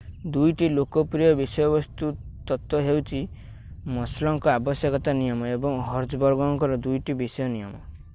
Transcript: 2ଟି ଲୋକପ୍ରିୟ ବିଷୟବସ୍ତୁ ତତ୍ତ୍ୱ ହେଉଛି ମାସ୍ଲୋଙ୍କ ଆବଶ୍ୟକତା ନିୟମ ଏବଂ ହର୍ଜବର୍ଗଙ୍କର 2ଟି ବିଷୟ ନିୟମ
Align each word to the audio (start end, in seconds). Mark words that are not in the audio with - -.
2ଟି 0.35 0.67
ଲୋକପ୍ରିୟ 0.75 1.33
ବିଷୟବସ୍ତୁ 1.39 2.07
ତତ୍ତ୍ୱ 2.51 2.81
ହେଉଛି 2.87 3.21
ମାସ୍ଲୋଙ୍କ 3.97 4.51
ଆବଶ୍ୟକତା 4.55 5.15
ନିୟମ 5.21 5.51
ଏବଂ 5.57 5.79
ହର୍ଜବର୍ଗଙ୍କର 5.91 6.81
2ଟି 6.89 7.19
ବିଷୟ 7.21 7.53
ନିୟମ 7.59 7.85